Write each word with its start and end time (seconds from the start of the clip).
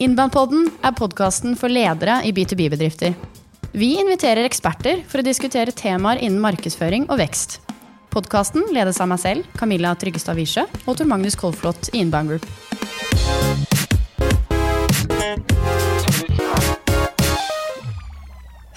Innbandpodden 0.00 0.70
er 0.80 0.94
podkasten 0.96 1.52
for 1.60 1.68
ledere 1.68 2.22
i 2.24 2.30
B2B-bedrifter. 2.32 3.12
Vi 3.76 3.90
inviterer 4.00 4.46
eksperter 4.48 5.02
for 5.04 5.20
å 5.20 5.24
diskutere 5.26 5.74
temaer 5.76 6.22
innen 6.24 6.40
markedsføring 6.40 7.04
og 7.10 7.18
vekst. 7.20 7.58
Podkasten 8.08 8.64
ledes 8.72 8.96
av 9.04 9.10
meg 9.10 9.20
selv, 9.20 9.50
Camilla 9.60 9.92
Tryggestad 10.00 10.38
Wiesche, 10.40 10.64
og 10.88 10.96
Tor 10.96 11.10
Magnus 11.10 11.36
Kolflot 11.36 11.90
i 11.92 12.00
Inbound 12.00 12.32
Group. 12.32 12.48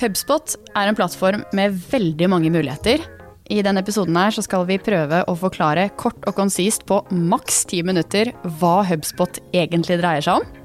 Hubspot 0.03 0.57
er 0.75 0.91
en 0.91 0.97
plattform 0.99 1.45
med 1.55 1.77
veldig 1.93 2.27
mange 2.35 2.51
muligheter. 2.51 2.99
I 3.47 3.61
denne 3.63 3.79
episoden 3.79 4.19
her 4.19 4.35
så 4.35 4.43
skal 4.43 4.67
vi 4.67 4.75
prøve 4.75 5.21
å 5.23 5.37
forklare 5.39 5.87
kort 5.95 6.19
og 6.27 6.35
konsist 6.35 6.83
på 6.89 6.99
maks 7.15 7.63
ti 7.71 7.79
minutter 7.79 8.33
hva 8.59 8.81
Hubspot 8.91 9.39
egentlig 9.55 10.01
dreier 10.03 10.27
seg 10.27 10.41
om. 10.41 10.59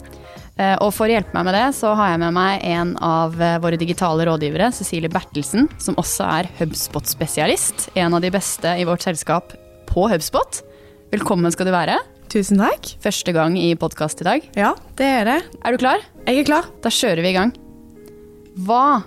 Eh, 0.58 0.74
og 0.82 0.90
for 0.94 1.06
å 1.06 1.14
hjelpe 1.14 1.36
meg 1.36 1.46
med 1.46 1.54
det, 1.54 1.66
så 1.78 1.92
har 1.94 2.12
jeg 2.12 2.22
med 2.24 2.34
meg 2.34 2.64
en 2.66 2.96
av 3.04 3.36
eh, 3.38 3.58
våre 3.62 3.78
digitale 3.78 4.26
rådgivere, 4.26 4.72
Cecilie 4.74 5.10
Bertelsen, 5.12 5.68
som 5.78 5.98
også 6.00 6.26
er 6.26 6.48
Hubspot-spesialist. 6.58 7.88
En 7.98 8.16
av 8.18 8.24
de 8.24 8.32
beste 8.34 8.72
i 8.74 8.86
vårt 8.88 9.06
selskap 9.06 9.54
på 9.88 10.08
Hubspot. 10.10 10.64
Velkommen 11.14 11.54
skal 11.54 11.70
du 11.70 11.74
være. 11.76 12.00
Tusen 12.28 12.58
takk. 12.60 12.90
Første 13.00 13.32
gang 13.32 13.54
i 13.56 13.70
podkast 13.78 14.20
i 14.20 14.26
dag. 14.26 14.48
Ja, 14.58 14.74
det 14.98 15.06
er 15.20 15.30
det. 15.30 15.38
Er 15.62 15.72
du 15.72 15.80
klar? 15.80 16.02
Jeg 16.26 16.42
er 16.42 16.50
klar. 16.50 16.66
Da 16.84 16.92
kjører 16.92 17.22
vi 17.24 17.30
i 17.30 17.38
gang. 17.38 17.54
Hva 18.66 19.04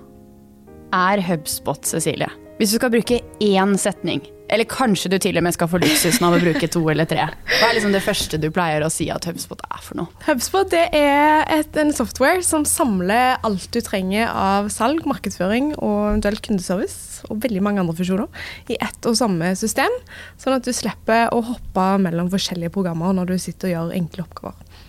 er 0.96 1.22
HubSpot, 1.28 1.84
Cecilie? 1.86 2.32
Hvis 2.58 2.72
du 2.72 2.80
skal 2.80 2.94
bruke 2.94 3.20
én 3.44 3.76
setning, 3.82 4.24
eller 4.52 4.68
kanskje 4.68 5.10
du 5.14 5.18
til 5.22 5.40
og 5.40 5.46
med 5.46 5.56
skal 5.56 5.70
få 5.72 5.80
luksusen 5.82 6.26
av 6.28 6.36
å 6.36 6.42
bruke 6.42 6.68
to 6.72 6.82
eller 6.92 7.08
tre, 7.10 7.24
hva 7.32 7.70
er 7.70 7.78
liksom 7.78 7.94
det 7.96 8.04
første 8.04 8.40
du 8.42 8.50
pleier 8.54 8.84
å 8.84 8.92
si 8.92 9.08
at 9.14 9.26
HubSpot 9.28 9.62
er 9.64 9.84
for 9.86 10.02
noe? 10.02 10.12
HubSpot 10.28 10.70
det 10.74 10.84
er 10.98 11.46
et, 11.52 11.72
en 11.80 11.94
software 11.96 12.44
som 12.46 12.66
samler 12.68 13.40
alt 13.48 13.70
du 13.72 13.80
trenger 13.86 14.28
av 14.28 14.68
salg, 14.74 15.06
markedsføring 15.08 15.74
og 15.78 15.98
eventuelt 16.12 16.44
kundeservice, 16.46 17.24
og 17.32 17.42
veldig 17.46 17.64
mange 17.64 17.84
andre 17.84 17.96
funksjoner, 17.98 18.46
i 18.74 18.80
ett 18.84 19.08
og 19.08 19.18
samme 19.18 19.54
system, 19.60 19.96
sånn 20.42 20.58
at 20.60 20.68
du 20.68 20.74
slipper 20.76 21.32
å 21.32 21.42
hoppe 21.54 21.88
mellom 22.04 22.32
forskjellige 22.34 22.76
programmer 22.76 23.16
når 23.16 23.34
du 23.34 23.38
sitter 23.42 23.72
og 23.72 23.76
gjør 23.76 24.00
enkle 24.02 24.28
oppgaver. 24.28 24.80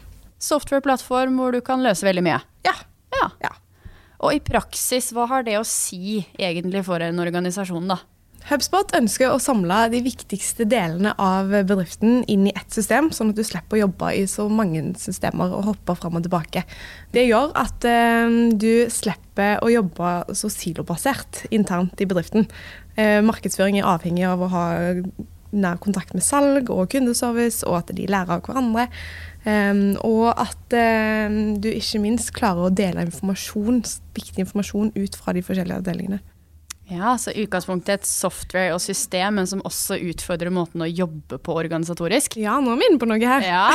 Softwareplattform 0.42 1.36
hvor 1.38 1.54
du 1.54 1.62
kan 1.62 1.84
løse 1.84 2.06
veldig 2.06 2.24
mye. 2.26 2.40
Ja. 2.66 2.74
Ja. 3.14 3.28
ja. 3.44 3.52
Og 4.22 4.36
i 4.36 4.42
praksis, 4.42 5.10
hva 5.14 5.28
har 5.30 5.46
det 5.46 5.54
å 5.58 5.66
si 5.66 6.22
egentlig 6.38 6.82
for 6.86 7.02
en 7.02 7.22
organisasjon, 7.22 7.86
da? 7.90 8.00
HubSpot 8.48 8.90
ønsker 8.96 9.30
å 9.30 9.40
samle 9.42 9.84
de 9.92 10.00
viktigste 10.02 10.66
delene 10.68 11.12
av 11.20 11.52
bedriften 11.68 12.22
inn 12.30 12.48
i 12.50 12.54
ett 12.56 12.74
system, 12.74 13.12
sånn 13.14 13.30
at 13.30 13.38
du 13.38 13.44
slipper 13.46 13.78
å 13.78 13.82
jobbe 13.84 14.08
i 14.18 14.24
så 14.30 14.48
mange 14.50 14.82
systemer 14.98 15.54
og 15.54 15.68
hoppe 15.70 15.96
fram 15.98 16.18
og 16.18 16.26
tilbake. 16.26 16.64
Det 17.14 17.26
gjør 17.28 17.54
at 17.58 17.86
eh, 17.86 18.38
du 18.58 18.88
slipper 18.90 19.62
å 19.62 19.70
jobbe 19.70 20.14
så 20.38 20.50
silobasert 20.50 21.44
internt 21.54 22.02
i 22.02 22.08
bedriften. 22.10 22.48
Eh, 22.96 23.20
markedsføring 23.24 23.78
er 23.78 23.92
avhengig 23.92 24.26
av 24.26 24.42
å 24.42 24.50
ha 24.52 24.66
nær 25.52 25.78
kontakt 25.84 26.14
med 26.16 26.24
salg 26.26 26.72
og 26.72 26.90
kundeservice, 26.90 27.62
og 27.68 27.82
at 27.82 27.94
de 27.94 28.08
lærer 28.10 28.40
av 28.40 28.46
hverandre. 28.46 28.88
Um, 29.42 29.98
og 30.06 30.28
at 30.38 30.74
du 31.60 31.66
ikke 31.68 31.98
minst 32.00 32.30
klarer 32.32 32.68
å 32.68 32.72
dele 32.72 33.04
informasjon, 33.08 33.82
viktig 34.16 34.46
informasjon 34.46 34.94
ut 34.94 35.18
fra 35.18 35.34
de 35.36 35.42
forskjellige 35.44 35.82
avdelingene. 35.82 36.22
Ja, 36.92 37.14
så 37.18 37.32
utgangspunktet 37.32 38.02
et 38.02 38.08
software 38.08 38.74
og 38.74 38.82
system, 38.84 39.38
men 39.38 39.48
som 39.48 39.62
også 39.64 39.96
utfordrer 40.10 40.52
måten 40.52 40.84
å 40.84 40.90
jobbe 40.90 41.38
på 41.40 41.56
organisatorisk. 41.56 42.36
Ja, 42.42 42.58
nå 42.60 42.74
er 42.74 42.80
vi 42.82 42.88
inne 42.90 43.00
på 43.00 43.08
noe 43.08 43.20
her. 43.20 43.46
Ja, 43.46 43.66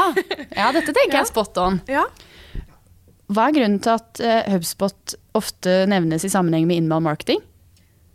ja 0.54 0.72
dette 0.76 0.94
tenker 0.94 1.18
jeg 1.18 1.24
er 1.26 1.32
spot 1.32 1.58
on. 1.64 1.82
Ja. 1.90 2.06
Hva 3.28 3.50
er 3.50 3.58
grunnen 3.58 3.82
til 3.84 3.98
at 3.98 4.22
uh, 4.24 4.42
HubSpot 4.54 5.18
ofte 5.36 5.82
nevnes 5.90 6.24
i 6.24 6.32
sammenheng 6.32 6.68
med 6.70 6.84
inbound 6.84 7.08
marketing? 7.10 7.42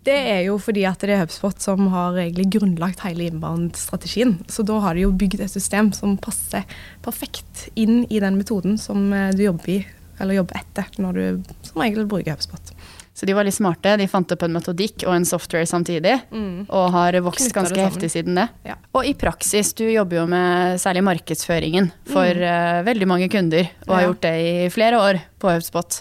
Det 0.02 0.14
er 0.14 0.40
jo 0.48 0.56
fordi 0.58 0.82
at 0.88 1.02
det 1.04 1.14
er 1.14 1.20
HubSpot 1.20 1.60
som 1.62 1.84
har 1.92 2.16
egentlig 2.18 2.48
grunnlagt 2.56 3.04
hele 3.04 3.28
inbound-strategien. 3.28 4.38
Så 4.50 4.64
da 4.66 4.80
har 4.82 4.96
de 4.98 5.04
jo 5.04 5.12
bygd 5.14 5.44
et 5.44 5.52
system 5.52 5.92
som 5.94 6.16
passer 6.18 6.64
perfekt 7.04 7.68
inn 7.78 8.02
i 8.08 8.22
den 8.22 8.38
metoden 8.40 8.80
som 8.82 9.12
eh, 9.14 9.30
du 9.36 9.44
jobber 9.44 9.76
i, 9.76 9.78
eller 10.18 10.40
jobber 10.40 10.58
etter, 10.58 10.90
når 10.98 11.20
du 11.20 11.54
som 11.68 11.84
regel 11.84 12.08
bruker 12.10 12.34
HubSpot. 12.34 12.74
Så 13.14 13.26
de 13.28 13.34
var 13.36 13.44
litt 13.44 13.56
smarte. 13.56 13.94
De 14.00 14.08
fant 14.08 14.32
opp 14.32 14.44
en 14.46 14.54
metodikk 14.56 15.04
og 15.04 15.14
en 15.14 15.26
software 15.28 15.68
samtidig. 15.68 16.14
Mm. 16.32 16.64
Og 16.72 16.84
har 16.94 17.18
vokst 17.24 17.44
Knytter 17.44 17.58
ganske 17.60 17.84
heftig 17.84 18.12
siden 18.14 18.40
det. 18.40 18.48
Ja. 18.66 18.78
Og 18.96 19.08
i 19.08 19.12
praksis, 19.18 19.74
du 19.76 19.84
jobber 19.84 20.22
jo 20.22 20.26
med 20.32 20.80
særlig 20.80 21.04
markedsføringen 21.04 21.90
for 22.08 22.28
mm. 22.32 22.44
uh, 22.48 22.80
veldig 22.88 23.08
mange 23.10 23.28
kunder, 23.32 23.68
og 23.84 23.92
ja. 23.92 23.98
har 23.98 24.06
gjort 24.08 24.24
det 24.24 24.36
i 24.40 24.54
flere 24.72 25.00
år 25.00 25.20
på 25.42 25.52
HubSpot. 25.52 26.00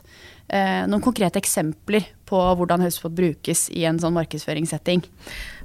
Uh, 0.52 0.88
noen 0.88 1.04
konkrete 1.04 1.40
eksempler 1.42 2.08
på 2.28 2.40
hvordan 2.60 2.84
HubSpot 2.88 3.12
brukes 3.16 3.68
i 3.76 3.84
en 3.90 4.00
sånn 4.00 4.16
markedsføringssetting? 4.16 5.04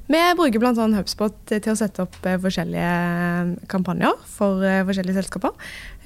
Vi 0.07 0.19
bruker 0.39 0.63
bl.a. 0.63 0.75
HubSpot 0.75 1.39
til 1.51 1.73
å 1.73 1.79
sette 1.79 2.05
opp 2.05 2.15
eh, 2.31 2.37
forskjellige 2.39 3.65
kampanjer 3.67 4.13
for 4.31 4.63
forskjellige 4.87 5.17
selskaper. 5.17 5.57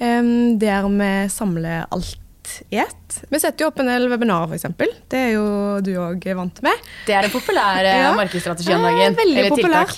Der 0.01 0.87
vi 0.89 1.11
samler 1.29 1.83
alt 1.93 2.20
i 2.69 2.79
ett. 2.81 3.17
Vi 3.29 3.39
setter 3.39 3.65
jo 3.65 3.69
opp 3.71 3.79
en 3.81 3.89
del 3.91 4.07
webinarer, 4.11 4.51
f.eks. 4.51 4.97
Det 5.11 5.19
er 5.19 5.31
jo 5.35 5.45
du 5.85 5.91
òg 6.01 6.25
vant 6.37 6.61
med. 6.65 6.89
Det 7.07 7.15
er 7.17 7.27
en 7.27 7.33
populær 7.33 7.87
ja. 7.87 8.11
markedsstrategi 8.17 8.75
om 8.75 8.85
dagen. 8.87 9.17
Veldig 9.19 9.47
populær. 9.53 9.95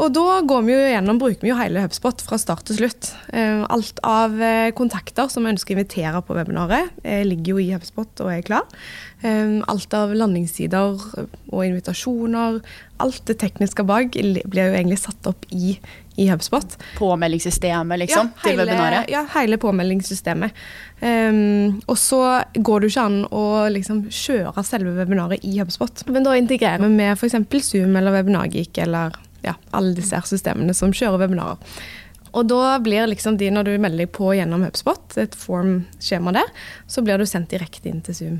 Og 0.00 0.12
da 0.16 0.38
går 0.48 0.64
vi 0.64 0.72
jo 0.72 0.80
gjennom, 0.94 1.18
bruker 1.20 1.44
vi 1.44 1.50
jo 1.50 1.58
hele 1.58 1.82
HubSpot 1.84 2.22
fra 2.24 2.38
start 2.40 2.64
til 2.70 2.78
slutt. 2.78 3.10
Alt 3.34 4.00
av 4.06 4.36
kontakter 4.78 5.28
som 5.28 5.44
vi 5.44 5.52
ønsker 5.52 5.74
å 5.74 5.76
invitere 5.76 6.22
på 6.24 6.36
webinaret, 6.38 6.94
ligger 7.26 7.56
jo 7.56 7.60
i 7.60 7.72
HubSpot 7.74 8.22
og 8.24 8.30
er 8.32 8.46
klar. 8.46 8.68
Alt 9.20 9.96
av 9.98 10.14
landingssider 10.16 11.02
og 11.26 11.60
invitasjoner, 11.66 12.62
alt 13.02 13.24
det 13.28 13.36
tekniske 13.42 13.84
bak 13.88 14.16
blir 14.16 14.70
jo 14.70 14.78
egentlig 14.78 15.02
satt 15.02 15.28
opp 15.28 15.44
i, 15.52 15.74
i 16.20 16.28
HubSpot. 16.28 16.76
Påmeldingssystemet, 16.98 17.98
liksom, 17.98 18.28
ja, 18.34 18.40
hele, 18.44 18.50
til 18.50 18.60
webinaret? 18.60 19.08
Ja, 19.08 19.22
hele 19.34 19.56
påmeldingssystemet. 19.56 20.58
Um, 21.00 21.80
og 21.86 21.96
så 21.98 22.20
går 22.54 22.82
det 22.82 22.90
ikke 22.90 23.06
an 23.08 23.22
å 23.32 23.44
liksom 23.72 24.02
kjøre 24.12 24.64
selve 24.68 24.92
webinaret 24.98 25.46
i 25.48 25.54
HubSpot. 25.62 26.04
Men 26.12 26.26
da 26.26 26.36
integrerer 26.36 26.84
vi 26.84 26.90
med 26.92 27.14
f.eks. 27.14 27.38
Zoom 27.64 27.96
eller 27.96 28.12
Webinargeek 28.18 28.82
eller 28.84 29.16
ja, 29.46 29.56
alle 29.72 29.94
disse 29.96 30.20
systemene 30.28 30.76
som 30.76 30.92
kjører 30.92 31.24
webinarer. 31.24 31.80
Og 32.36 32.46
da 32.52 32.76
blir 32.84 33.08
liksom 33.10 33.40
de, 33.40 33.48
når 33.50 33.70
du 33.70 33.72
melder 33.80 34.04
deg 34.04 34.12
på 34.14 34.34
gjennom 34.36 34.62
HubSpot, 34.68 35.16
et 35.18 35.32
form-skjema 35.34 36.36
der, 36.36 36.52
så 36.86 37.02
blir 37.02 37.18
du 37.18 37.26
sendt 37.26 37.50
direkte 37.54 37.88
inn 37.90 38.04
til 38.04 38.18
Zoom 38.18 38.36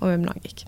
og 0.00 0.10
Webinargeek. 0.10 0.66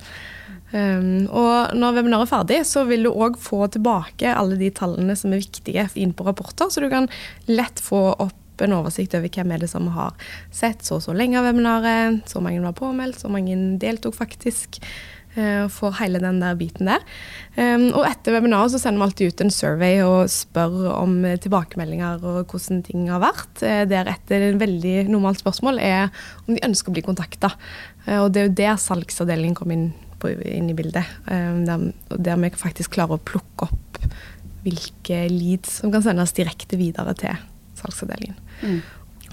Um, 0.72 1.27
og 1.28 1.75
når 1.77 1.99
webinaret 1.99 2.25
er 2.25 2.31
ferdig, 2.31 2.60
så 2.65 2.87
vil 2.88 3.05
du 3.05 3.10
òg 3.12 3.37
få 3.41 3.66
tilbake 3.75 4.33
alle 4.33 4.56
de 4.56 4.71
tallene 4.72 5.16
som 5.19 5.34
er 5.34 5.43
viktige 5.43 5.84
inn 6.00 6.15
på 6.16 6.25
rapporter, 6.25 6.71
så 6.72 6.81
du 6.81 6.88
kan 6.93 7.10
lett 7.50 7.83
få 7.83 8.06
opp 8.16 8.38
en 8.62 8.77
oversikt 8.77 9.16
over 9.19 9.32
hvem 9.32 9.53
er 9.53 9.65
det 9.65 9.71
som 9.72 9.88
har 9.93 10.15
sett 10.55 10.84
så 10.87 10.99
og 10.99 11.05
så 11.05 11.16
lenge 11.16 11.41
av 11.41 11.49
webinaret, 11.49 12.22
så 12.31 12.41
mange 12.44 12.62
var 12.65 12.77
påmeldt, 12.78 13.21
så 13.21 13.32
mange 13.32 13.56
deltok 13.82 14.16
faktisk. 14.16 14.81
Uh, 15.32 15.65
får 15.72 15.94
hele 15.97 16.21
den 16.21 16.43
der 16.43 16.59
biten 16.61 16.91
der. 16.91 17.00
Um, 17.56 17.87
og 17.97 18.03
etter 18.05 18.34
webinaret 18.37 18.75
så 18.75 18.81
sender 18.82 19.00
vi 19.00 19.06
alltid 19.06 19.31
ut 19.32 19.41
en 19.41 19.53
survey 19.55 20.03
og 20.05 20.28
spør 20.28 20.91
om 20.93 21.15
tilbakemeldinger 21.41 22.21
og 22.21 22.53
hvordan 22.53 22.82
ting 22.84 23.06
har 23.09 23.22
vært. 23.25 23.62
Uh, 23.65 23.87
deretter 23.88 24.44
et 24.50 24.61
veldig 24.61 25.06
normalt 25.09 25.41
spørsmål 25.41 25.81
er 25.81 26.12
om 26.44 26.53
de 26.53 26.61
ønsker 26.69 26.93
å 26.93 26.99
bli 26.99 27.06
kontakta. 27.06 27.55
Uh, 28.05 28.27
og 28.27 28.34
det 28.34 28.43
er 28.43 28.50
jo 28.50 28.56
der 28.61 28.84
salgsavdelingen 28.84 29.56
kommer 29.56 29.81
inn 29.81 29.88
på, 30.22 30.33
inn 30.49 30.71
i 30.71 30.77
bildet. 30.78 31.09
Um, 31.27 31.65
der, 31.66 32.38
vi 32.41 32.53
faktisk 32.59 32.94
klarer 32.97 33.19
å 33.19 33.25
plukke 33.27 33.69
opp 33.69 34.03
hvilke 34.62 35.25
leads 35.31 35.81
som 35.81 35.93
kan 35.93 36.05
sendes 36.05 36.34
direkte 36.37 36.78
videre 36.78 37.15
til 37.19 37.38
salgsavdelingen. 37.78 38.38
Mm. 38.62 38.82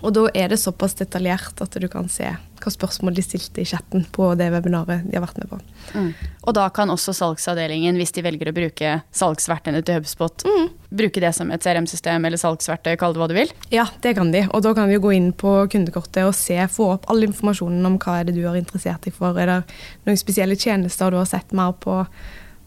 Og 0.01 0.13
da 0.15 0.27
er 0.33 0.51
det 0.51 0.59
såpass 0.61 0.95
detaljert 0.99 1.61
at 1.63 1.75
du 1.79 1.87
kan 1.91 2.09
se 2.11 2.29
hva 2.59 2.71
spørsmål 2.73 3.15
de 3.15 3.23
stilte 3.23 3.61
i 3.63 3.67
chatten 3.67 4.03
på 4.11 4.33
det 4.39 4.49
webinaret 4.51 5.05
de 5.07 5.15
har 5.15 5.23
vært 5.23 5.37
med 5.39 5.49
på. 5.51 5.59
Mm. 5.95 6.09
Og 6.43 6.55
da 6.57 6.65
kan 6.75 6.91
også 6.91 7.13
salgsavdelingen, 7.15 7.95
hvis 7.99 8.11
de 8.15 8.23
velger 8.25 8.51
å 8.51 8.55
bruke 8.55 8.95
salgsverktøyene 9.15 9.79
til 9.85 9.99
HubSpot, 9.99 10.43
mm. 10.43 10.65
bruke 11.01 11.23
det 11.23 11.31
som 11.37 11.53
et 11.55 11.63
CRM-system 11.63 12.27
eller 12.27 12.41
salgsverktøy, 12.41 12.97
kall 12.99 13.15
det 13.15 13.23
hva 13.23 13.29
du 13.31 13.35
vil? 13.37 13.53
Ja, 13.73 13.87
det 14.03 14.15
kan 14.19 14.33
de. 14.35 14.43
Og 14.51 14.65
da 14.65 14.73
kan 14.77 14.91
vi 14.91 14.99
gå 14.99 15.13
inn 15.15 15.31
på 15.31 15.55
kundekortet 15.71 16.27
og 16.27 16.35
se, 16.37 16.59
få 16.73 16.91
opp 16.97 17.07
all 17.11 17.23
informasjonen 17.29 17.87
om 17.87 17.95
hva 18.01 18.19
er 18.19 18.29
det 18.29 18.35
du 18.37 18.43
er 18.43 18.59
interessert 18.59 19.07
i 19.07 19.15
for. 19.15 19.39
Er 19.39 19.53
det 19.53 19.79
noen 20.09 20.19
spesielle 20.19 20.59
tjenester 20.59 21.15
du 21.15 21.21
har 21.21 21.31
sett 21.31 21.55
mer 21.55 21.75
på? 21.79 22.01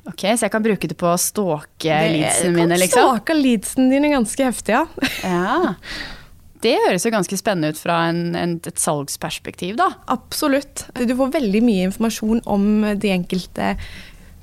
Ok, 0.08 0.24
Så 0.34 0.48
jeg 0.48 0.50
kan 0.50 0.64
bruke 0.64 0.88
det 0.90 0.96
på 0.98 1.06
å 1.06 1.18
stalke 1.20 2.00
leadsene 2.10 2.56
mine, 2.56 2.80
liksom? 2.80 3.04
Stalke 3.06 3.36
leadsene 3.38 3.92
dine 3.92 4.10
ganske 4.10 4.48
heftig, 4.48 4.74
ja. 4.74 4.86
ja. 5.22 5.76
Det 6.62 6.76
høres 6.84 7.04
jo 7.06 7.10
ganske 7.10 7.36
spennende 7.38 7.72
ut 7.74 7.80
fra 7.80 8.04
en, 8.12 8.36
en, 8.38 8.56
et 8.62 8.78
salgsperspektiv, 8.78 9.74
da. 9.80 9.88
Absolutt. 10.12 10.86
Du 10.94 11.14
får 11.18 11.34
veldig 11.34 11.62
mye 11.66 11.90
informasjon 11.90 12.42
om 12.46 12.66
de 13.02 13.10
enkelte 13.10 13.74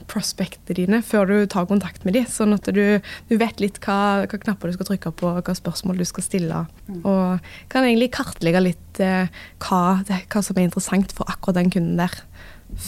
prospektene 0.09 0.77
dine 0.77 0.99
før 1.05 1.29
du 1.29 1.35
tar 1.49 1.67
kontakt 1.69 2.05
med 2.07 2.17
dem. 2.17 2.27
Sånn 2.29 2.55
at 2.55 2.67
du, 2.73 2.99
du 3.29 3.35
vet 3.39 3.61
litt 3.63 3.79
hva, 3.85 4.25
hva, 4.25 4.41
knapper 4.41 4.71
du 4.71 4.77
skal 4.77 4.89
trykke 4.91 5.13
på, 5.21 5.31
hva 5.37 5.55
spørsmål 5.55 6.01
du 6.01 6.07
skal 6.09 6.25
stille. 6.25 6.63
Og 6.99 7.51
kan 7.71 7.87
egentlig 7.87 8.11
kartlegge 8.17 8.63
litt 8.65 9.03
eh, 9.03 9.29
hva, 9.63 9.81
hva, 10.09 10.43
som 10.43 10.57
er 10.57 10.67
interessant 10.67 11.15
for 11.15 11.29
akkurat 11.31 11.61
den 11.61 11.71
kunden 11.73 12.01
der. 12.01 12.19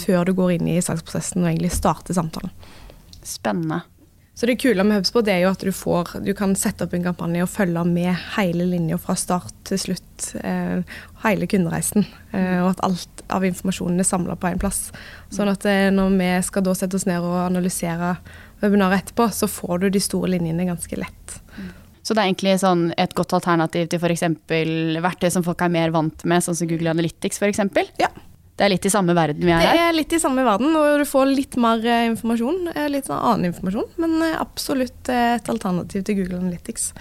Før 0.01 0.27
du 0.27 0.35
går 0.37 0.57
inn 0.57 0.67
i 0.69 0.81
salgsprosessen 0.83 1.41
og 1.41 1.49
egentlig 1.53 1.71
starter 1.73 2.17
samtalen. 2.17 2.51
Spennende. 3.25 3.81
Så 4.41 4.47
det 4.49 4.55
kule 4.55 4.81
med 4.81 4.97
HubSpot 4.97 5.27
er 5.29 5.43
jo 5.43 5.51
at 5.53 5.61
du 5.61 5.69
får 5.69 6.15
Du 6.25 6.31
kan 6.33 6.55
sette 6.57 6.87
opp 6.87 6.95
en 6.97 7.03
kampanje 7.05 7.43
og 7.45 7.49
følge 7.53 7.83
med 7.85 8.09
hele 8.33 8.65
linja 8.65 8.97
fra 8.97 9.13
start 9.13 9.53
til 9.69 9.77
slutt. 9.77 10.31
Eh, 10.41 10.81
hele 11.21 11.45
kundereisen. 11.45 12.07
Eh, 12.33 12.57
og 12.63 12.71
at 12.71 12.81
alt 12.87 13.21
av 13.29 13.45
informasjonen 13.45 14.01
er 14.01 14.07
samla 14.09 14.33
på 14.41 14.49
én 14.49 14.57
plass. 14.63 14.87
Sånn 15.29 15.51
at 15.51 15.67
eh, 15.69 15.91
når 15.93 16.17
vi 16.17 16.31
skal 16.47 16.65
da 16.65 16.73
sette 16.73 16.97
oss 16.97 17.05
ned 17.05 17.21
og 17.21 17.37
analysere 17.43 18.15
webinaret 18.63 19.03
etterpå, 19.03 19.29
så 19.29 19.45
får 19.45 19.85
du 19.85 19.87
de 19.93 20.01
store 20.01 20.33
linjene 20.33 20.65
ganske 20.71 20.97
lett. 20.97 21.37
Så 22.01 22.17
det 22.17 22.23
er 22.23 22.31
egentlig 22.31 22.57
sånn 22.65 22.87
et 22.97 23.13
godt 23.13 23.37
alternativ 23.37 23.93
til 23.93 24.01
f.eks. 24.01 24.25
verktøy 25.05 25.29
som 25.37 25.45
folk 25.45 25.61
er 25.61 25.75
mer 25.77 25.93
vant 25.93 26.25
med, 26.25 26.41
sånn 26.41 26.57
som 26.57 26.73
Google 26.73 26.97
Analytics 26.97 27.37
f.eks.? 27.37 27.61
Ja. 28.01 28.09
Det 28.57 28.65
er 28.67 28.73
litt 28.73 28.85
i 28.85 28.91
samme 28.93 29.13
verden 29.17 29.41
vi 29.47 29.51
er 29.55 29.63
her? 29.63 29.73
Det 29.73 29.83
er 29.87 29.95
litt 29.95 30.13
i 30.13 30.19
samme 30.21 30.43
verden, 30.45 30.75
og 30.77 30.99
du 31.01 31.05
får 31.09 31.31
litt 31.31 31.55
mer 31.61 31.81
eh, 31.87 32.05
informasjon. 32.11 32.59
eh, 32.75 32.89
Litt 32.93 33.07
sånn 33.09 33.21
annen 33.23 33.49
informasjon, 33.49 33.87
men 34.03 34.17
eh, 34.27 34.35
absolutt 34.41 35.09
et 35.09 35.49
alternativ 35.49 36.03
til 36.05 36.19
Google 36.19 36.41
Analytics. 36.43 36.91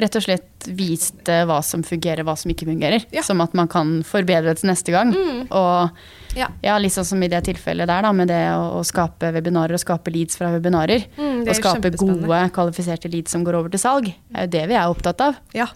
Rett 0.00 0.16
og 0.16 0.24
slett 0.24 0.68
vist 0.76 1.28
eh, 1.28 1.42
hva 1.48 1.58
som 1.66 1.82
fungerer, 1.84 2.24
hva 2.24 2.36
som 2.38 2.52
ikke 2.52 2.68
fungerer. 2.68 3.04
Ja. 3.14 3.24
Som 3.26 3.42
at 3.44 3.54
man 3.56 3.68
kan 3.70 3.98
forbedre 4.06 4.52
det 4.54 4.62
til 4.62 4.70
neste 4.72 4.94
gang. 4.94 5.12
Og 5.50 5.90
Ja. 6.38 6.46
ja, 6.62 6.76
litt 6.78 6.94
sånn 6.94 7.08
som 7.08 7.22
i 7.22 7.28
det 7.28 7.40
tilfellet 7.48 7.88
der, 7.90 8.04
da, 8.06 8.12
med 8.14 8.28
det 8.30 8.42
å, 8.54 8.78
å 8.78 8.82
skape 8.86 9.32
webinarer 9.34 9.74
og 9.74 9.82
skape 9.82 10.12
leads 10.14 10.38
fra 10.38 10.52
webinarer. 10.54 11.08
Mm, 11.18 11.42
og 11.42 11.54
skape 11.58 11.90
gode, 11.98 12.40
kvalifiserte 12.54 13.10
leads 13.10 13.34
som 13.34 13.42
går 13.44 13.58
over 13.58 13.72
til 13.72 13.82
salg. 13.82 14.12
Det 14.30 14.38
er 14.38 14.46
jo 14.46 14.52
det 14.54 14.64
vi 14.70 14.78
er 14.78 14.92
opptatt 14.92 15.24
av. 15.26 15.40
Ja, 15.56 15.66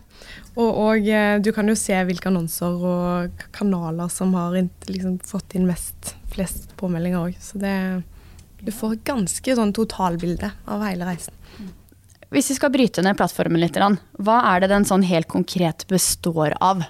og, 0.55 0.69
og 0.71 1.09
eh, 1.11 1.37
du 1.43 1.51
kan 1.55 1.67
jo 1.69 1.75
se 1.79 1.97
hvilke 2.07 2.31
annonser 2.31 2.79
og 2.87 3.47
kanaler 3.57 4.11
som 4.15 4.35
har 4.39 4.55
liksom, 4.55 5.19
fått 5.27 5.57
inn 5.59 5.67
mest, 5.67 6.15
flest 6.35 6.71
påmeldinger 6.79 7.25
òg. 7.25 7.41
Så 7.43 7.59
det, 7.63 7.75
du 8.63 8.71
får 8.73 8.95
et 8.99 9.07
ganske 9.11 9.57
sånn 9.59 9.75
totalbilde 9.75 10.53
av 10.71 10.87
hele 10.87 11.09
reisen. 11.11 11.35
Hvis 12.35 12.51
vi 12.51 12.55
skal 12.57 12.73
bryte 12.75 13.03
ned 13.07 13.15
plattformen 13.15 13.61
litt, 13.63 13.77
hva 13.79 14.37
er 14.51 14.65
det 14.65 14.73
den 14.73 14.87
sånn 14.89 15.05
helt 15.07 15.29
konkret 15.31 15.85
består 15.87 16.57
av? 16.59 16.83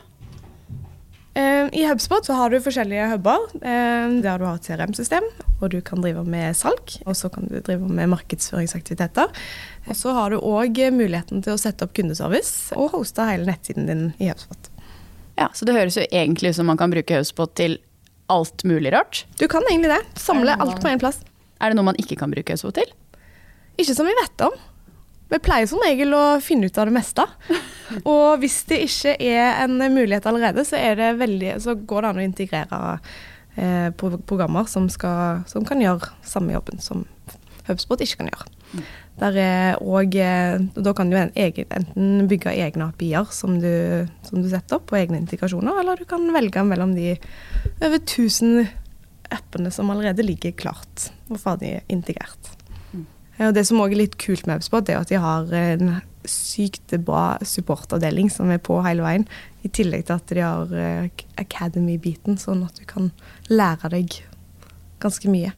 Eh, 1.36 1.68
I 1.68 1.82
HubSpot 1.84 2.24
så 2.24 2.32
har 2.38 2.48
du 2.48 2.62
forskjellige 2.64 3.10
huber, 3.10 3.44
eh, 3.60 4.14
der 4.24 4.40
du 4.40 4.46
har 4.46 4.56
et 4.56 4.64
CRM-system, 4.64 5.26
og 5.60 5.68
du 5.74 5.82
kan 5.84 6.00
drive 6.00 6.24
med 6.24 6.56
salg, 6.56 6.96
og 7.04 7.12
så 7.18 7.28
kan 7.28 7.50
du 7.50 7.58
drive 7.60 7.84
med 7.84 8.08
markedsføringsaktiviteter. 8.14 9.28
Og 9.84 10.00
så 10.00 10.16
har 10.16 10.32
du 10.32 10.38
òg 10.40 10.80
muligheten 10.96 11.44
til 11.44 11.52
å 11.52 11.60
sette 11.60 11.84
opp 11.84 11.92
kundeservice 11.92 12.72
og 12.72 12.94
hoste 12.96 13.28
hele 13.28 13.44
nettsiden 13.44 13.90
din 13.90 14.04
i 14.16 14.32
HubSpot. 14.32 14.70
Ja, 15.36 15.50
Så 15.52 15.66
det 15.66 15.74
høres 15.74 15.98
jo 15.98 16.08
egentlig 16.08 16.54
ut 16.54 16.56
som 16.56 16.72
man 16.72 16.78
kan 16.80 16.90
bruke 16.90 17.18
HubSpot 17.20 17.52
til 17.54 17.82
alt 18.30 18.64
mulig 18.64 18.94
rart. 18.94 19.26
Du 19.36 19.46
kan 19.46 19.60
egentlig 19.68 19.92
det. 19.92 20.04
Samle 20.16 20.56
alt 20.56 20.80
på 20.80 20.88
én 20.88 21.02
plass. 21.02 21.20
Er 21.60 21.68
det 21.68 21.76
noe 21.76 21.92
man 21.92 22.00
ikke 22.00 22.16
kan 22.16 22.30
bruke 22.30 22.54
HubSpot 22.54 22.72
til? 22.72 22.88
Ikke 23.76 23.92
som 23.92 24.06
vi 24.06 24.14
vet 24.22 24.40
om. 24.40 24.56
Vi 25.32 25.38
pleier 25.42 25.66
som 25.70 25.80
regel 25.82 26.12
å 26.14 26.22
finne 26.44 26.68
ut 26.68 26.78
av 26.78 26.86
det 26.90 26.94
meste. 26.94 27.24
Og 28.10 28.38
hvis 28.42 28.58
det 28.68 28.82
ikke 28.86 29.14
er 29.24 29.62
en 29.64 29.78
mulighet 29.94 30.26
allerede, 30.30 30.64
så, 30.68 30.76
er 30.78 30.98
det 31.00 31.12
veldig, 31.20 31.54
så 31.64 31.74
går 31.80 32.04
det 32.04 32.10
an 32.10 32.20
å 32.20 32.26
integrere 32.26 32.80
eh, 33.56 33.88
programmer 33.96 34.68
som, 34.70 34.88
skal, 34.92 35.42
som 35.50 35.64
kan 35.68 35.80
gjøre 35.82 36.12
samme 36.26 36.54
jobben 36.56 36.82
som 36.82 37.06
HubSpot 37.68 38.02
ikke 38.04 38.20
kan 38.20 38.28
gjøre. 38.32 38.50
Der 39.22 39.36
er 39.38 39.76
og, 39.80 40.16
eh, 40.18 40.58
Da 40.74 40.92
kan 40.98 41.08
du 41.12 41.16
enten 41.16 42.26
bygge 42.28 42.52
egne 42.58 42.88
API-er 42.90 43.30
som, 43.32 43.56
du- 43.62 44.08
som 44.26 44.42
du 44.42 44.48
setter 44.50 44.76
opp, 44.80 44.90
og 44.92 44.98
egne 44.98 45.20
integrasjoner, 45.22 45.78
eller 45.80 45.96
du 45.96 46.04
kan 46.10 46.26
velge 46.34 46.64
mellom 46.66 46.92
de 46.98 47.14
over 47.80 48.00
1000 48.02 48.66
appene 49.34 49.70
som 49.72 49.88
allerede 49.90 50.26
ligger 50.26 50.52
klart 50.58 51.08
og 51.30 51.38
ferdig 51.40 51.78
integrert. 51.90 52.50
Ja, 53.38 53.48
Og 53.48 53.54
det 53.54 53.66
som 53.66 53.80
også 53.82 53.96
er 53.96 54.02
litt 54.04 54.18
kult 54.22 54.46
med 54.46 54.60
HubSpot, 54.60 54.88
er 54.88 55.00
at 55.00 55.10
de 55.10 55.18
har 55.20 55.50
en 55.58 55.96
sykt 56.28 56.94
bra 57.04 57.36
supportavdeling 57.44 58.30
som 58.32 58.50
er 58.52 58.62
på 58.62 58.78
hele 58.86 59.04
veien. 59.04 59.26
I 59.64 59.70
tillegg 59.74 60.06
til 60.06 60.16
at 60.16 60.32
de 60.32 60.44
har 60.44 60.72
eh, 60.78 61.26
Academy-biten, 61.40 62.38
sånn 62.40 62.64
at 62.66 62.78
du 62.80 62.86
kan 62.88 63.10
lære 63.50 63.90
deg 63.96 64.20
ganske 65.02 65.28
mye. 65.32 65.52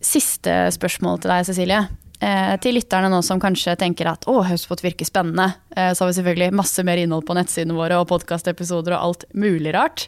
Siste 0.00 0.62
spørsmål 0.74 1.20
til 1.22 1.32
deg, 1.32 1.48
Cecilie. 1.48 1.82
Eh, 2.20 2.54
til 2.60 2.76
lytterne 2.76 3.08
nå 3.08 3.22
som 3.24 3.40
kanskje 3.40 3.72
tenker 3.80 4.10
at 4.10 4.26
å, 4.28 4.42
HubSpot 4.44 4.82
virker 4.84 5.08
spennende, 5.08 5.54
eh, 5.72 5.94
så 5.94 6.04
har 6.04 6.10
vi 6.10 6.18
selvfølgelig 6.18 6.56
masse 6.58 6.84
mer 6.84 7.00
innhold 7.00 7.24
på 7.24 7.36
nettsidene 7.38 7.76
våre 7.78 7.96
og 7.96 8.10
podkastepisoder 8.10 8.92
og 8.92 9.06
alt 9.06 9.24
mulig 9.32 9.72
rart. 9.72 10.04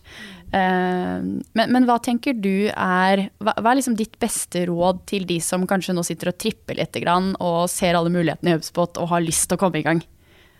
Eh, 0.53 1.25
men, 1.25 1.73
men 1.73 1.89
hva 1.89 1.97
tenker 2.05 2.37
du 2.37 2.69
er 2.69 3.25
hva, 3.41 3.57
hva 3.57 3.73
er 3.73 3.81
liksom 3.81 3.97
ditt 3.97 4.19
beste 4.21 4.67
råd 4.69 5.07
til 5.09 5.25
de 5.29 5.39
som 5.41 5.65
kanskje 5.69 5.97
nå 5.97 6.05
sitter 6.05 6.35
og 6.35 6.37
tripper 6.37 6.77
litt 6.77 7.01
og 7.09 7.71
ser 7.73 7.97
alle 7.97 8.13
mulighetene 8.13 8.53
i 8.53 8.59
HubSpot 8.59 9.01
og 9.01 9.09
har 9.15 9.25
lyst 9.25 9.49
til 9.49 9.57
å 9.57 9.65
komme 9.65 9.81
i 9.81 9.87
gang? 9.87 10.05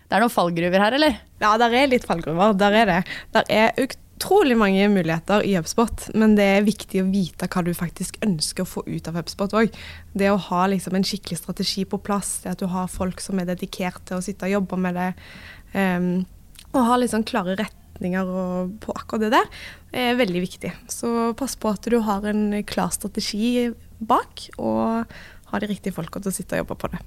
Det 0.09 0.17
er 0.17 0.25
noen 0.25 0.33
fallgruver 0.33 0.81
her, 0.81 0.97
eller? 0.97 1.21
Ja, 1.41 1.53
der 1.61 1.73
er 1.77 1.87
litt 1.89 2.03
fallgruver. 2.09 2.57
Der 2.57 2.75
er 2.81 2.89
det. 2.89 2.97
Der 3.33 3.47
er 3.53 3.71
utrolig 4.17 4.55
mange 4.57 4.87
muligheter 4.89 5.43
i 5.45 5.55
HubSpot, 5.57 6.07
men 6.15 6.35
det 6.37 6.45
er 6.45 6.65
viktig 6.65 7.01
å 7.01 7.09
vite 7.11 7.47
hva 7.51 7.63
du 7.65 7.73
faktisk 7.75 8.19
ønsker 8.23 8.63
å 8.63 8.69
få 8.69 8.83
ut 8.87 9.07
av 9.09 9.17
HubSpot 9.19 9.55
òg. 9.57 9.73
Det 10.13 10.29
å 10.31 10.39
ha 10.49 10.65
liksom 10.71 10.95
en 10.97 11.05
skikkelig 11.07 11.41
strategi 11.41 11.85
på 11.89 11.99
plass, 12.03 12.37
det 12.43 12.53
at 12.53 12.61
du 12.61 12.69
har 12.71 12.91
folk 12.91 13.21
som 13.23 13.41
er 13.41 13.49
dedikert 13.49 14.03
til 14.07 14.19
å 14.19 14.23
sitte 14.23 14.47
og 14.47 14.55
jobbe 14.57 14.79
med 14.85 14.99
det, 14.99 15.09
um, 15.73 16.11
og 16.73 16.87
ha 16.87 16.99
liksom 17.01 17.25
klare 17.27 17.57
retninger 17.59 18.29
og, 18.29 18.77
på 18.83 18.95
akkurat 18.95 19.25
det 19.25 19.33
der, 19.35 19.49
er 20.05 20.19
veldig 20.21 20.45
viktig. 20.45 20.71
Så 20.89 21.33
pass 21.39 21.57
på 21.59 21.73
at 21.73 21.89
du 21.89 21.99
har 22.05 22.25
en 22.29 22.47
klar 22.69 22.93
strategi 22.95 23.71
bak, 23.99 24.47
og 24.57 25.09
har 25.51 25.61
de 25.61 25.69
riktige 25.69 25.95
folka 25.95 26.21
til 26.21 26.33
å 26.33 26.37
sitte 26.37 26.57
og 26.57 26.65
jobbe 26.65 26.79
på 26.81 26.93
det. 26.95 27.03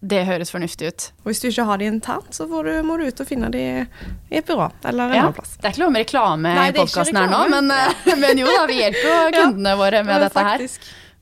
Det 0.00 0.24
høres 0.28 0.50
fornuftig 0.52 0.90
ut. 0.92 1.06
Og 1.24 1.30
hvis 1.30 1.40
du 1.40 1.48
ikke 1.48 1.64
har 1.70 1.80
de 1.80 1.86
internt, 1.88 2.28
så 2.36 2.44
får 2.50 2.68
du, 2.68 2.74
må 2.86 2.98
du 3.00 3.06
ut 3.08 3.22
og 3.24 3.26
finne 3.26 3.48
de 3.54 3.62
i 3.64 4.36
et 4.36 4.46
byrå 4.46 4.68
eller 4.84 5.08
en 5.08 5.16
Ja, 5.16 5.22
annen 5.24 5.38
plass. 5.38 5.56
det 5.56 5.64
er 5.70 5.74
ikke 5.74 5.84
lov 5.86 5.94
med 5.96 6.04
reklame 6.04 6.52
i 6.66 6.76
podkasten 6.76 7.16
her 7.22 7.32
nå, 7.32 7.40
men, 7.54 7.70
eh, 7.72 8.12
men 8.20 8.38
jo 8.44 8.46
da, 8.52 8.66
vi 8.68 8.78
hjelper 8.82 9.08
jo 9.08 9.16
Ja, 9.24 9.32
kundene 9.40 9.74
våre 9.80 10.04
med 10.04 10.22
dette 10.26 10.46
her. 10.52 10.66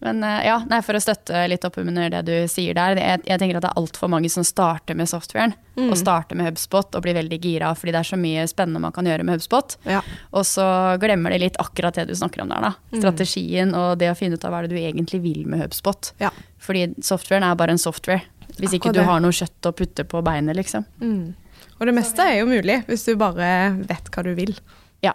Men 0.04 0.24
eh, 0.26 0.40
ja, 0.50 0.58
nei, 0.68 0.82
for 0.84 0.98
å 0.98 1.00
støtte 1.00 1.46
litt 1.48 1.64
opp 1.64 1.78
under 1.80 2.10
det 2.12 2.22
du 2.26 2.34
sier 2.50 2.74
der. 2.76 2.98
Jeg, 3.00 3.22
jeg 3.30 3.40
tenker 3.40 3.56
at 3.56 3.64
det 3.64 3.70
er 3.70 3.78
altfor 3.80 4.10
mange 4.12 4.28
som 4.28 4.44
starter 4.44 4.98
med 4.98 5.08
softwaren. 5.08 5.54
Mm. 5.78 5.86
Og 5.88 5.96
starter 5.96 6.36
med 6.36 6.50
HubSpot 6.50 6.98
og 6.98 7.02
blir 7.06 7.16
veldig 7.16 7.38
gira 7.42 7.70
fordi 7.74 7.94
det 7.94 8.02
er 8.02 8.10
så 8.10 8.18
mye 8.20 8.44
spennende 8.50 8.82
man 8.84 8.92
kan 8.94 9.06
gjøre 9.08 9.24
med 9.24 9.38
HubSpot. 9.38 9.78
Ja. 9.88 10.02
Og 10.34 10.44
så 10.50 10.66
glemmer 11.00 11.32
de 11.32 11.40
litt 11.46 11.56
akkurat 11.62 11.96
det 11.96 12.04
du 12.10 12.14
snakker 12.18 12.44
om 12.44 12.52
der, 12.52 12.66
da. 12.68 12.74
Mm. 12.92 13.00
Strategien 13.00 13.72
og 13.78 13.94
det 14.02 14.10
å 14.12 14.18
finne 14.18 14.36
ut 14.36 14.44
av 14.44 14.52
hva 14.52 14.60
det 14.66 14.74
du 14.74 14.76
egentlig 14.82 15.22
vil 15.24 15.46
med 15.48 15.62
HubSpot. 15.64 16.12
Ja. 16.20 16.34
Fordi 16.64 16.84
softwaren 17.04 17.46
er 17.48 17.56
bare 17.56 17.74
en 17.78 17.80
software. 17.80 18.22
Hvis 18.60 18.76
ikke 18.78 18.92
du 18.94 19.02
har 19.06 19.22
noe 19.22 19.34
kjøtt 19.34 19.66
å 19.68 19.74
putte 19.74 20.06
på 20.06 20.22
beinet, 20.24 20.56
liksom. 20.58 20.86
Mm. 21.02 21.34
Og 21.78 21.88
det 21.88 21.94
meste 21.96 22.24
er 22.24 22.40
jo 22.40 22.48
mulig, 22.48 22.80
hvis 22.88 23.06
du 23.08 23.16
bare 23.18 23.48
vet 23.88 24.10
hva 24.14 24.24
du 24.26 24.32
vil. 24.38 24.54
Ja. 25.04 25.14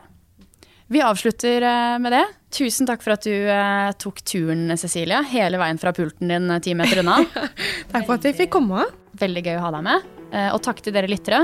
Vi 0.90 1.02
avslutter 1.06 1.62
eh, 1.62 1.96
med 2.02 2.16
det. 2.16 2.26
Tusen 2.56 2.90
takk 2.90 3.04
for 3.06 3.14
at 3.16 3.26
du 3.28 3.34
eh, 3.34 3.90
tok 4.02 4.24
turen, 4.26 4.74
Cecilie. 4.78 5.22
Hele 5.32 5.60
veien 5.62 5.80
fra 5.82 5.94
pulten 5.96 6.32
din 6.34 6.50
eh, 6.50 6.62
ti 6.66 6.74
meter 6.78 7.04
unna. 7.04 7.20
Takk 7.94 8.06
for 8.06 8.18
at 8.18 8.26
jeg 8.26 8.38
fikk 8.38 8.52
komme. 8.58 8.88
Veldig 9.20 9.44
gøy 9.46 9.56
å 9.58 9.64
ha 9.68 9.72
deg 9.78 9.86
med. 9.88 10.16
Og 10.54 10.60
takk 10.62 10.84
til 10.86 10.94
dere 10.94 11.10
lyttere. 11.10 11.40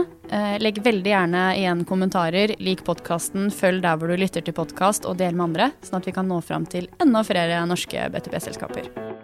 Legg 0.61 0.77
veldig 0.85 1.09
gjerne 1.09 1.45
igjen 1.57 1.81
kommentarer. 1.89 2.53
Lik 2.61 2.83
podkasten, 2.85 3.49
følg 3.49 3.81
der 3.81 3.97
hvor 3.97 4.13
du 4.13 4.21
lytter 4.21 4.45
til 4.45 4.53
podkast, 4.53 5.09
og 5.09 5.17
del 5.17 5.33
med 5.33 5.47
andre, 5.47 5.71
sånn 5.81 6.03
at 6.03 6.11
vi 6.11 6.13
kan 6.13 6.29
nå 6.29 6.37
fram 6.45 6.69
til 6.69 6.85
enda 7.01 7.25
flere 7.25 7.65
norske 7.65 8.05
BTP-selskaper. 8.13 9.14